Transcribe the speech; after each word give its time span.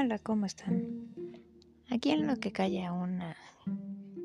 Hola, 0.00 0.20
¿cómo 0.20 0.46
están? 0.46 1.08
Aquí 1.90 2.12
en 2.12 2.28
lo 2.28 2.36
que 2.36 2.52
calla 2.52 2.92
una 2.92 3.36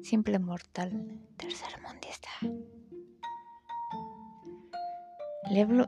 simple 0.04 0.38
mortal 0.38 1.20
tercermundista. 1.36 2.30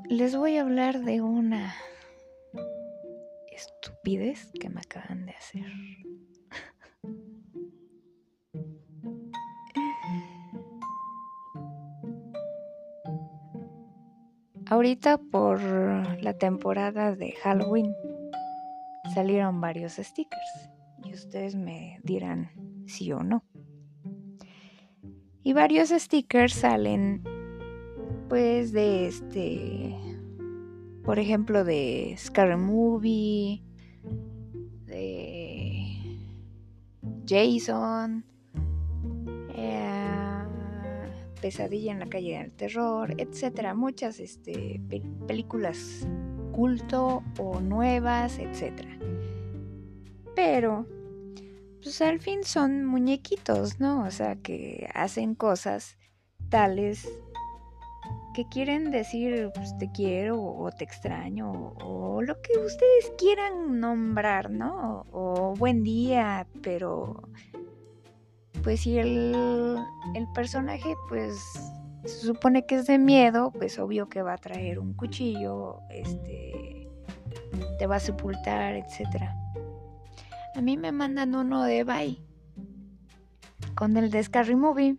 Les 0.09 0.35
voy 0.35 0.57
a 0.57 0.61
hablar 0.61 1.01
de 1.01 1.21
una 1.21 1.75
estupidez 3.51 4.51
que 4.59 4.69
me 4.69 4.81
acaban 4.81 5.27
de 5.27 5.33
hacer. 5.33 5.67
Ahorita 14.65 15.19
por 15.19 15.61
la 15.61 16.33
temporada 16.39 17.15
de 17.15 17.33
Halloween 17.33 17.93
salieron 19.15 19.61
varios 19.61 19.93
stickers 19.93 20.69
y 21.03 21.13
ustedes 21.13 21.55
me 21.55 21.99
dirán 22.03 22.51
sí 22.85 23.11
o 23.13 23.23
no. 23.23 23.45
Y 25.41 25.53
varios 25.53 25.89
stickers 25.89 26.53
salen 26.53 27.23
pues 28.27 28.73
de 28.73 29.07
este 29.07 29.95
por 31.05 31.19
ejemplo 31.19 31.63
de 31.63 32.15
Scary 32.17 32.57
Movie, 32.57 33.63
de 34.85 36.17
Jason, 37.27 38.25
eh, 39.55 40.43
Pesadilla 41.41 41.91
en 41.91 41.99
la 41.99 42.09
calle 42.09 42.39
del 42.39 42.51
terror, 42.51 43.13
etcétera, 43.17 43.75
muchas 43.75 44.19
este, 44.19 44.81
películas 45.27 46.07
culto 46.51 47.21
o 47.37 47.59
nuevas, 47.59 48.39
etcétera. 48.39 48.97
Pero, 50.35 50.85
pues 51.81 52.01
al 52.01 52.19
fin 52.19 52.43
son 52.43 52.85
muñequitos, 52.85 53.79
¿no? 53.79 54.03
O 54.03 54.11
sea, 54.11 54.35
que 54.35 54.89
hacen 54.93 55.35
cosas 55.35 55.97
tales 56.49 57.07
que 58.35 58.47
quieren 58.49 58.91
decir 58.91 59.49
pues, 59.55 59.77
te 59.77 59.89
quiero 59.91 60.41
o 60.43 60.69
te 60.69 60.83
extraño 60.83 61.73
o, 61.81 62.21
lo 62.21 62.41
que 62.41 62.57
ustedes 62.57 63.11
quieran 63.17 63.79
nombrar, 63.79 64.51
¿no? 64.51 65.05
O, 65.11 65.53
buen 65.55 65.83
día, 65.83 66.45
pero 66.61 67.29
pues 68.63 68.81
si 68.81 68.97
el, 68.97 69.77
el 70.15 70.27
personaje 70.33 70.95
pues 71.07 71.33
se 72.03 72.25
supone 72.25 72.65
que 72.65 72.75
es 72.75 72.87
de 72.87 72.97
miedo, 72.97 73.51
pues 73.51 73.79
obvio 73.79 74.09
que 74.09 74.21
va 74.21 74.33
a 74.33 74.37
traer 74.37 74.79
un 74.79 74.93
cuchillo, 74.93 75.79
este, 75.89 76.87
te 77.79 77.87
va 77.87 77.97
a 77.97 77.99
sepultar, 77.99 78.75
etcétera. 78.75 79.35
A 80.55 80.61
mí 80.61 80.77
me 80.77 80.91
mandan 80.91 81.35
uno 81.35 81.63
de 81.63 81.83
Bye 81.83 82.25
con 83.75 83.97
el 83.97 84.09
de 84.09 84.23
Scary 84.23 84.55
Movie. 84.55 84.97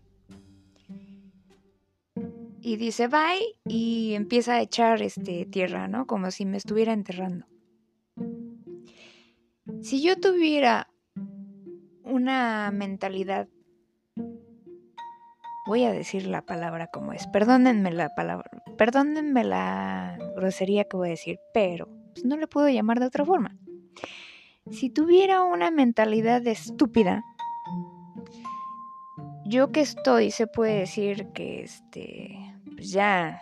Y 2.60 2.76
dice 2.76 3.08
bye 3.08 3.56
y 3.64 4.14
empieza 4.14 4.54
a 4.54 4.60
echar 4.60 5.00
este, 5.00 5.46
tierra, 5.46 5.88
¿no? 5.88 6.06
Como 6.06 6.30
si 6.30 6.44
me 6.44 6.56
estuviera 6.56 6.92
enterrando. 6.92 7.46
Si 9.82 10.02
yo 10.02 10.18
tuviera 10.20 10.88
una 12.02 12.70
mentalidad, 12.72 13.48
voy 15.66 15.84
a 15.84 15.92
decir 15.92 16.26
la 16.26 16.42
palabra 16.42 16.88
como 16.88 17.12
es, 17.12 17.26
perdónenme 17.28 17.92
la 17.92 18.14
palabra, 18.14 18.50
perdónenme 18.76 19.44
la 19.44 20.18
grosería 20.36 20.84
que 20.84 20.96
voy 20.96 21.08
a 21.08 21.10
decir, 21.12 21.38
pero 21.54 21.88
pues, 22.12 22.24
no 22.24 22.36
le 22.36 22.46
puedo 22.46 22.68
llamar 22.68 23.00
de 23.00 23.06
otra 23.06 23.24
forma. 23.24 23.56
Si 24.70 24.90
tuviera 24.90 25.44
una 25.44 25.70
mentalidad 25.70 26.46
estúpida, 26.46 27.24
yo 29.44 29.70
que 29.70 29.80
estoy, 29.80 30.30
se 30.32 30.46
puede 30.46 30.80
decir 30.80 31.28
que 31.32 31.62
este, 31.62 32.36
pues 32.74 32.90
ya, 32.90 33.40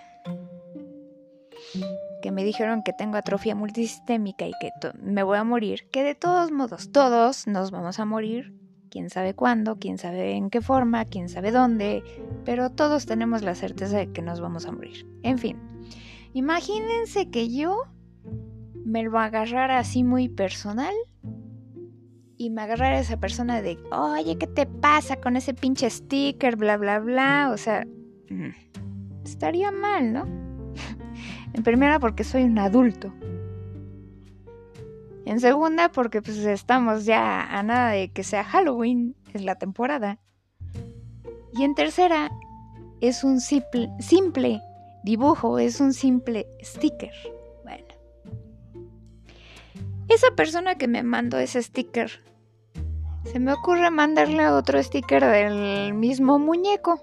que 2.22 2.30
me 2.30 2.44
dijeron 2.44 2.82
que 2.82 2.92
tengo 2.92 3.16
atrofia 3.16 3.54
multisistémica 3.54 4.46
y 4.46 4.52
que 4.60 4.70
me 5.00 5.22
voy 5.22 5.38
a 5.38 5.44
morir, 5.44 5.88
que 5.90 6.02
de 6.02 6.14
todos 6.14 6.52
modos, 6.52 6.92
todos 6.92 7.46
nos 7.46 7.70
vamos 7.70 7.98
a 7.98 8.04
morir, 8.04 8.54
quién 8.90 9.08
sabe 9.08 9.34
cuándo, 9.34 9.78
quién 9.78 9.96
sabe 9.96 10.32
en 10.32 10.50
qué 10.50 10.60
forma, 10.60 11.06
quién 11.06 11.28
sabe 11.30 11.52
dónde, 11.52 12.02
pero 12.44 12.70
todos 12.70 13.06
tenemos 13.06 13.42
la 13.42 13.54
certeza 13.54 13.96
de 13.96 14.12
que 14.12 14.22
nos 14.22 14.40
vamos 14.40 14.66
a 14.66 14.72
morir. 14.72 15.06
En 15.22 15.38
fin, 15.38 15.58
imagínense 16.34 17.30
que 17.30 17.48
yo 17.48 17.82
me 18.84 19.02
lo 19.02 19.18
agarrara 19.18 19.78
así 19.78 20.04
muy 20.04 20.28
personal 20.28 20.94
y 22.44 22.50
me 22.50 22.62
agarrara 22.62 22.98
esa 22.98 23.16
persona 23.16 23.62
de, 23.62 23.78
oye, 23.90 24.36
¿qué 24.36 24.46
te 24.46 24.66
pasa 24.66 25.16
con 25.16 25.36
ese 25.36 25.54
pinche 25.54 25.88
sticker? 25.88 26.56
Bla, 26.56 26.76
bla, 26.76 26.98
bla. 26.98 27.50
O 27.52 27.56
sea, 27.56 27.86
mm, 28.28 28.50
estaría 29.24 29.70
mal, 29.70 30.12
¿no? 30.12 30.26
en 31.54 31.62
primera 31.62 31.98
porque 31.98 32.22
soy 32.22 32.44
un 32.44 32.58
adulto. 32.58 33.12
En 35.24 35.40
segunda 35.40 35.90
porque 35.90 36.20
pues 36.20 36.36
estamos 36.36 37.06
ya 37.06 37.44
a 37.44 37.62
nada 37.62 37.90
de 37.90 38.10
que 38.10 38.24
sea 38.24 38.44
Halloween, 38.44 39.16
es 39.32 39.42
la 39.42 39.54
temporada. 39.54 40.18
Y 41.54 41.64
en 41.64 41.74
tercera 41.74 42.30
es 43.00 43.24
un 43.24 43.40
simple, 43.40 43.88
simple 44.00 44.60
dibujo, 45.02 45.58
es 45.58 45.80
un 45.80 45.94
simple 45.94 46.46
sticker. 46.62 47.12
Esa 50.08 50.30
persona 50.36 50.76
que 50.76 50.86
me 50.86 51.02
mandó 51.02 51.38
ese 51.38 51.62
sticker, 51.62 52.22
se 53.24 53.38
me 53.40 53.52
ocurre 53.52 53.90
mandarle 53.90 54.48
otro 54.48 54.82
sticker 54.82 55.24
del 55.24 55.94
mismo 55.94 56.38
muñeco. 56.38 57.00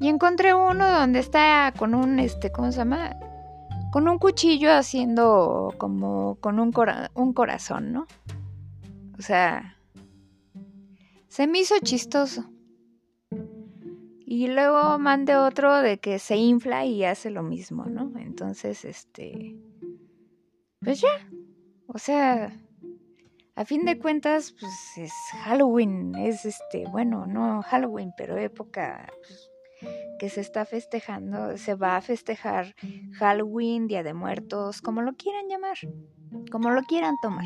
Y 0.00 0.08
encontré 0.08 0.54
uno 0.54 0.90
donde 0.90 1.18
está 1.18 1.72
con 1.76 1.94
un, 1.94 2.18
este, 2.18 2.50
¿cómo 2.50 2.72
se 2.72 2.78
llama? 2.78 3.16
Con 3.92 4.08
un 4.08 4.18
cuchillo 4.18 4.72
haciendo 4.72 5.74
como 5.78 6.36
con 6.36 6.58
un, 6.58 6.72
un 7.14 7.32
corazón, 7.32 7.92
¿no? 7.92 8.06
O 9.18 9.22
sea, 9.22 9.76
se 11.28 11.46
me 11.46 11.60
hizo 11.60 11.74
chistoso. 11.82 12.50
Y 14.24 14.46
luego 14.46 14.98
mandé 14.98 15.36
otro 15.36 15.82
de 15.82 15.98
que 15.98 16.18
se 16.18 16.36
infla 16.36 16.84
y 16.86 17.04
hace 17.04 17.30
lo 17.30 17.42
mismo, 17.42 17.84
¿no? 17.84 18.12
Entonces, 18.18 18.84
este 18.84 19.56
pues 20.82 21.02
ya, 21.02 21.28
o 21.88 21.98
sea, 21.98 22.56
a 23.60 23.66
fin 23.66 23.84
de 23.84 23.98
cuentas, 23.98 24.54
pues 24.58 24.72
es 24.96 25.12
Halloween, 25.44 26.14
es 26.14 26.46
este, 26.46 26.86
bueno, 26.88 27.26
no 27.26 27.60
Halloween, 27.60 28.14
pero 28.16 28.38
época 28.38 29.12
pues, 29.18 29.50
que 30.18 30.30
se 30.30 30.40
está 30.40 30.64
festejando, 30.64 31.58
se 31.58 31.74
va 31.74 31.96
a 31.96 32.00
festejar 32.00 32.74
Halloween, 33.18 33.86
Día 33.86 34.02
de 34.02 34.14
Muertos, 34.14 34.80
como 34.80 35.02
lo 35.02 35.12
quieran 35.12 35.46
llamar, 35.46 35.76
como 36.50 36.70
lo 36.70 36.80
quieran 36.84 37.16
tomar. 37.20 37.44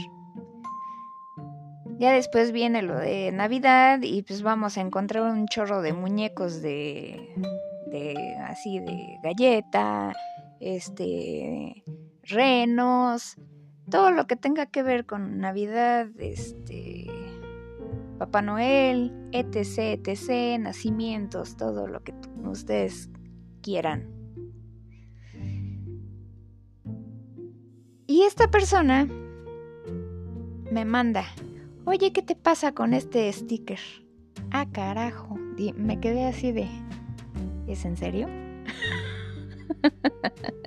Ya 1.99 2.13
después 2.13 2.53
viene 2.53 2.83
lo 2.83 2.97
de 2.97 3.33
Navidad 3.33 3.99
y 4.01 4.23
pues 4.23 4.43
vamos 4.43 4.79
a 4.79 4.83
encontrar 4.83 5.25
un 5.25 5.49
chorro 5.49 5.83
de 5.83 5.95
muñecos 5.95 6.63
de, 6.63 7.35
de 7.89 8.37
así 8.47 8.79
de 8.79 9.19
galleta, 9.21 10.13
este 10.61 11.83
renos, 12.23 13.37
todo 13.91 14.11
lo 14.11 14.27
que 14.27 14.37
tenga 14.37 14.67
que 14.67 14.83
ver 14.83 15.07
con 15.07 15.39
Navidad, 15.39 16.09
este, 16.19 17.07
Papá 18.19 18.43
Noel, 18.43 19.13
etc, 19.33 20.07
etc, 20.07 20.61
nacimientos, 20.61 21.57
todo 21.57 21.87
lo 21.87 22.03
que 22.03 22.15
ustedes 22.45 23.11
quieran. 23.63 24.11
Y 28.07 28.23
esta 28.23 28.51
persona 28.51 29.09
me 30.71 30.85
manda, 30.85 31.25
oye, 31.85 32.13
¿qué 32.13 32.23
te 32.23 32.37
pasa 32.37 32.73
con 32.73 32.95
este 32.95 33.33
sticker? 33.33 33.81
Ah, 34.51 34.67
carajo, 34.71 35.37
me 35.77 36.01
quedé 36.01 36.27
así 36.27 36.53
de, 36.53 36.69
¿es 37.67 37.85
en 37.85 37.97
serio? 37.97 38.29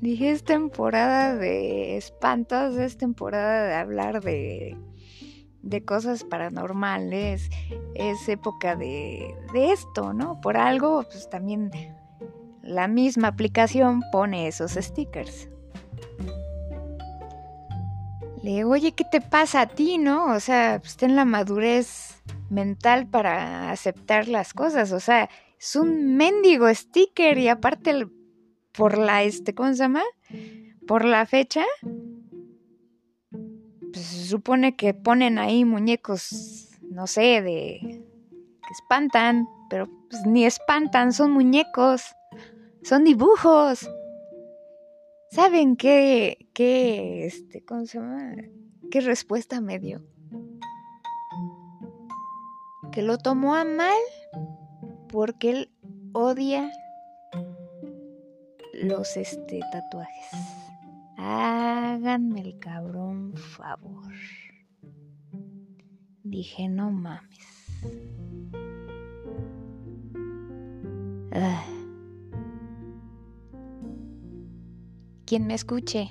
Dije, 0.00 0.30
es 0.30 0.44
temporada 0.44 1.34
de 1.34 1.96
espantos, 1.96 2.76
es 2.76 2.96
temporada 2.96 3.66
de 3.66 3.74
hablar 3.74 4.22
de, 4.22 4.76
de 5.62 5.84
cosas 5.84 6.22
paranormales, 6.22 7.50
es 7.94 8.28
época 8.28 8.76
de, 8.76 9.34
de 9.52 9.72
esto, 9.72 10.12
¿no? 10.12 10.40
Por 10.40 10.56
algo, 10.56 11.02
pues 11.02 11.28
también 11.28 11.70
la 12.62 12.86
misma 12.86 13.28
aplicación 13.28 14.02
pone 14.12 14.46
esos 14.46 14.72
stickers. 14.72 15.48
Le 18.42 18.50
digo, 18.50 18.70
oye, 18.70 18.92
¿qué 18.92 19.04
te 19.04 19.20
pasa 19.20 19.62
a 19.62 19.66
ti, 19.66 19.98
no? 19.98 20.32
O 20.32 20.38
sea, 20.38 20.78
pues 20.80 20.96
ten 20.96 21.16
la 21.16 21.24
madurez 21.24 22.22
mental 22.50 23.08
para 23.08 23.70
aceptar 23.72 24.28
las 24.28 24.54
cosas. 24.54 24.92
O 24.92 25.00
sea, 25.00 25.28
es 25.58 25.74
un 25.74 26.16
mendigo 26.16 26.72
sticker 26.72 27.36
y 27.38 27.48
aparte 27.48 28.06
por 28.78 28.96
la, 28.96 29.24
este, 29.24 29.56
¿cómo 29.56 29.70
se 29.70 29.74
llama? 29.74 30.04
Por 30.86 31.04
la 31.04 31.26
fecha, 31.26 31.64
pues 33.92 34.06
se 34.06 34.24
supone 34.24 34.76
que 34.76 34.94
ponen 34.94 35.36
ahí 35.40 35.64
muñecos, 35.64 36.68
no 36.82 37.08
sé, 37.08 37.42
de 37.42 37.80
que 37.82 38.70
espantan, 38.70 39.48
pero 39.68 39.88
pues, 40.08 40.24
ni 40.26 40.44
espantan, 40.44 41.12
son 41.12 41.32
muñecos, 41.32 42.14
son 42.84 43.02
dibujos. 43.02 43.90
¿Saben 45.32 45.74
qué, 45.74 46.46
qué, 46.54 47.26
este, 47.26 47.64
cómo 47.64 47.84
se 47.84 47.98
llama? 47.98 48.36
¿Qué 48.92 49.00
respuesta 49.00 49.60
me 49.60 49.80
dio? 49.80 50.04
Que 52.92 53.02
lo 53.02 53.18
tomó 53.18 53.56
a 53.56 53.64
mal 53.64 53.98
porque 55.08 55.50
él 55.50 55.70
odia 56.12 56.70
los 58.82 59.16
este, 59.16 59.60
tatuajes. 59.72 60.30
Háganme 61.16 62.40
el 62.40 62.58
cabrón 62.58 63.34
favor. 63.34 64.12
Dije, 66.22 66.68
no 66.68 66.90
mames. 66.90 67.38
Ah. 71.32 71.64
Quien 75.26 75.46
me 75.46 75.54
escuche, 75.54 76.10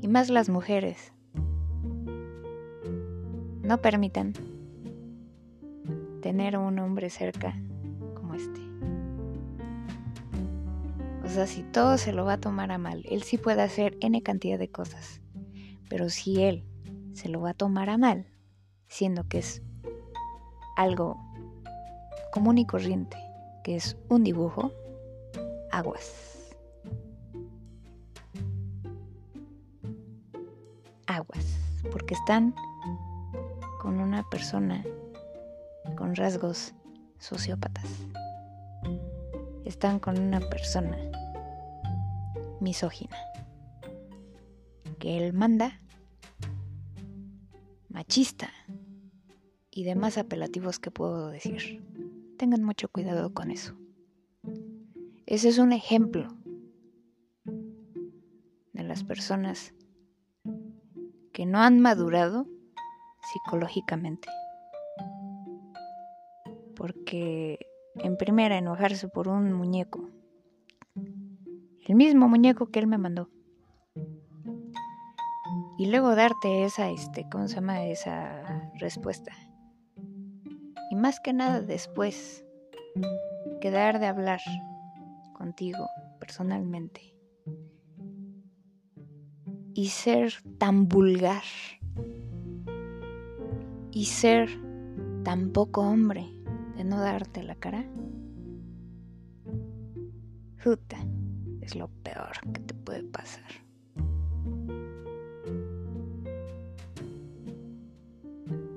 y 0.00 0.08
más 0.08 0.30
las 0.30 0.48
mujeres, 0.48 1.12
no 3.62 3.82
permitan 3.82 4.32
tener 6.22 6.56
a 6.56 6.60
un 6.60 6.78
hombre 6.78 7.10
cerca 7.10 7.54
sea, 11.30 11.46
si 11.46 11.62
todo 11.62 11.96
se 11.96 12.12
lo 12.12 12.24
va 12.24 12.34
a 12.34 12.40
tomar 12.40 12.72
a 12.72 12.78
mal, 12.78 13.04
él 13.08 13.22
sí 13.22 13.38
puede 13.38 13.62
hacer 13.62 13.96
N 14.00 14.20
cantidad 14.22 14.58
de 14.58 14.70
cosas. 14.70 15.20
Pero 15.88 16.10
si 16.10 16.42
él 16.42 16.64
se 17.14 17.28
lo 17.28 17.40
va 17.40 17.50
a 17.50 17.54
tomar 17.54 17.90
a 17.90 17.98
mal, 17.98 18.26
siendo 18.88 19.28
que 19.28 19.38
es 19.38 19.62
algo 20.76 21.16
común 22.32 22.58
y 22.58 22.66
corriente, 22.66 23.16
que 23.62 23.76
es 23.76 23.96
un 24.08 24.24
dibujo, 24.24 24.72
aguas. 25.70 26.54
Aguas, 31.06 31.58
porque 31.90 32.14
están 32.14 32.54
con 33.80 34.00
una 34.00 34.28
persona 34.30 34.84
con 35.96 36.14
rasgos 36.14 36.74
sociópatas. 37.18 37.86
Están 39.64 39.98
con 39.98 40.18
una 40.18 40.40
persona 40.40 40.96
misógina, 42.60 43.16
que 44.98 45.18
él 45.18 45.32
manda, 45.32 45.80
machista 47.88 48.50
y 49.70 49.84
demás 49.84 50.18
apelativos 50.18 50.78
que 50.78 50.90
puedo 50.90 51.28
decir. 51.28 51.82
Tengan 52.38 52.62
mucho 52.62 52.88
cuidado 52.88 53.34
con 53.34 53.50
eso. 53.50 53.76
Ese 55.26 55.48
es 55.48 55.58
un 55.58 55.72
ejemplo 55.72 56.28
de 57.44 58.82
las 58.82 59.04
personas 59.04 59.74
que 61.32 61.46
no 61.46 61.60
han 61.60 61.80
madurado 61.80 62.46
psicológicamente 63.32 64.28
porque 66.80 67.58
en 67.96 68.16
primera 68.16 68.56
enojarse 68.56 69.06
por 69.06 69.28
un 69.28 69.52
muñeco, 69.52 70.08
el 71.86 71.94
mismo 71.94 72.28
muñeco 72.28 72.66
que 72.66 72.78
él 72.78 72.86
me 72.86 72.98
mandó, 72.98 73.30
y 75.78 75.86
luego 75.86 76.14
darte 76.14 76.64
esa, 76.64 76.90
este, 76.90 77.26
¿cómo 77.30 77.48
se 77.48 77.54
llama? 77.54 77.84
Esa 77.84 78.70
respuesta. 78.78 79.32
Y 80.90 80.96
más 80.96 81.20
que 81.20 81.32
nada 81.32 81.62
después, 81.62 82.44
quedar 83.60 83.98
de 83.98 84.06
hablar 84.06 84.40
contigo 85.32 85.88
personalmente 86.18 87.14
y 89.72 89.88
ser 89.88 90.34
tan 90.58 90.86
vulgar 90.86 91.44
y 93.90 94.04
ser 94.04 94.50
tan 95.24 95.50
poco 95.52 95.80
hombre 95.80 96.40
no 96.84 97.00
darte 97.00 97.42
la 97.42 97.54
cara, 97.54 97.84
Juta 100.62 100.98
es 101.60 101.74
lo 101.74 101.88
peor 101.88 102.32
que 102.52 102.60
te 102.60 102.74
puede 102.74 103.02
pasar. 103.04 103.44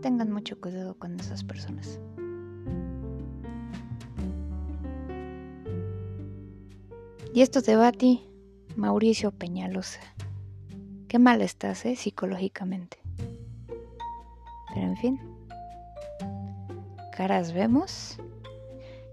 Tengan 0.01 0.31
mucho 0.31 0.59
cuidado 0.59 0.95
con 0.95 1.19
esas 1.19 1.43
personas. 1.43 1.99
Y 7.33 7.41
esto 7.41 7.61
te 7.61 7.75
va 7.75 7.87
a 7.87 7.91
ti, 7.91 8.27
Mauricio 8.75 9.31
Peñalosa. 9.31 10.01
Qué 11.07 11.19
mal 11.19 11.41
estás, 11.41 11.85
¿eh? 11.85 11.95
Psicológicamente. 11.95 12.97
Pero 14.73 14.87
en 14.87 14.97
fin 14.97 15.33
caras 17.15 17.53
vemos. 17.53 18.17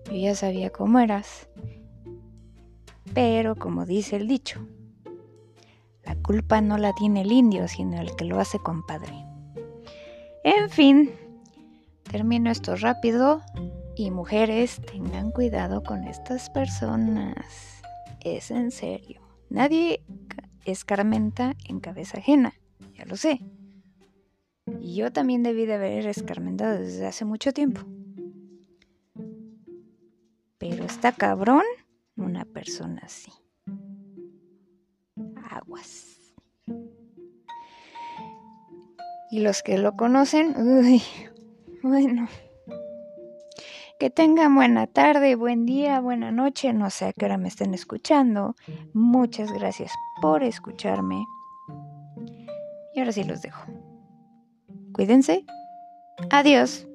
Yo 0.07 0.17
ya 0.17 0.35
sabía 0.35 0.71
cómo 0.71 0.99
eras. 0.99 1.49
Pero 3.15 3.57
como 3.57 3.87
dice 3.87 4.17
el 4.17 4.29
dicho, 4.29 4.67
la 6.05 6.15
culpa 6.17 6.61
no 6.61 6.79
la 6.79 6.93
tiene 6.95 7.23
el 7.23 7.33
indio, 7.33 7.67
sino 7.69 8.01
el 8.01 8.15
que 8.17 8.25
lo 8.25 8.39
hace 8.39 8.59
compadre. 8.59 9.25
En 10.45 10.71
fin, 10.71 11.11
termino 12.05 12.51
esto 12.51 12.77
rápido 12.77 13.43
y 13.97 14.11
mujeres, 14.11 14.81
tengan 14.91 15.31
cuidado 15.31 15.83
con 15.83 16.05
estas 16.05 16.51
personas. 16.51 17.83
Es 18.21 18.51
en 18.51 18.71
serio. 18.71 19.21
Nadie 19.51 20.05
escarmenta 20.65 21.57
en 21.69 21.81
cabeza 21.81 22.19
ajena, 22.19 22.55
ya 22.95 23.05
lo 23.05 23.17
sé. 23.17 23.41
Y 24.81 24.95
yo 24.95 25.13
también 25.13 25.43
debí 25.43 25.67
de 25.67 25.75
haber 25.75 26.07
escarmentado 26.07 26.79
desde 26.79 27.07
hace 27.07 27.25
mucho 27.25 27.53
tiempo. 27.53 27.83
Pero 30.59 30.85
está 30.85 31.13
cabrón 31.13 31.65
una 32.41 32.51
persona 32.53 33.03
así. 33.05 33.33
Aguas. 35.51 36.17
Y 39.31 39.41
los 39.41 39.63
que 39.63 39.79
lo 39.79 39.95
conocen, 39.97 40.55
bueno. 41.83 42.29
Que 43.99 44.09
tengan 44.09 44.55
buena 44.55 44.87
tarde, 44.87 45.35
buen 45.35 45.67
día, 45.67 46.01
buena 46.01 46.33
noche, 46.33 46.73
no 46.73 46.89
sé 46.89 47.07
a 47.07 47.13
qué 47.13 47.27
hora 47.27 47.37
me 47.37 47.49
estén 47.49 47.75
escuchando. 47.75 48.57
Muchas 48.95 49.53
gracias 49.53 49.93
por 50.23 50.43
escucharme. 50.43 51.23
Y 52.95 53.01
ahora 53.01 53.13
sí 53.13 53.25
los 53.25 53.43
dejo. 53.43 53.67
Cuídense. 54.95 55.45
Adiós. 56.31 56.87